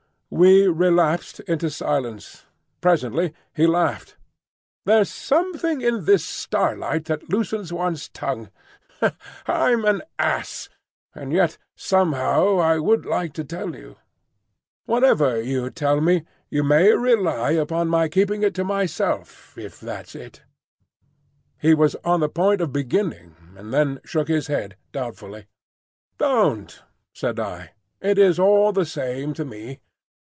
We 0.33 0.65
relapsed 0.65 1.41
into 1.41 1.69
silence. 1.69 2.45
Presently 2.79 3.33
he 3.53 3.67
laughed. 3.67 4.15
"There's 4.85 5.09
something 5.11 5.81
in 5.81 6.05
this 6.05 6.23
starlight 6.23 7.03
that 7.05 7.29
loosens 7.29 7.73
one's 7.73 8.07
tongue. 8.07 8.49
I'm 9.45 9.83
an 9.83 10.01
ass, 10.17 10.69
and 11.13 11.33
yet 11.33 11.57
somehow 11.75 12.59
I 12.59 12.79
would 12.79 13.05
like 13.05 13.33
to 13.33 13.43
tell 13.43 13.75
you." 13.75 13.97
"Whatever 14.85 15.41
you 15.41 15.69
tell 15.69 15.99
me, 15.99 16.23
you 16.49 16.63
may 16.63 16.93
rely 16.93 17.51
upon 17.51 17.89
my 17.89 18.07
keeping 18.07 18.49
to 18.49 18.63
myself—if 18.63 19.81
that's 19.81 20.15
it." 20.15 20.43
He 21.59 21.73
was 21.73 21.95
on 22.05 22.21
the 22.21 22.29
point 22.29 22.61
of 22.61 22.71
beginning, 22.71 23.35
and 23.57 23.73
then 23.73 23.99
shook 24.05 24.29
his 24.29 24.47
head, 24.47 24.77
doubtfully. 24.93 25.47
"Don't," 26.17 26.83
said 27.13 27.37
I. 27.37 27.71
"It 27.99 28.17
is 28.17 28.39
all 28.39 28.71
the 28.71 28.85
same 28.85 29.33
to 29.33 29.43
me. 29.43 29.81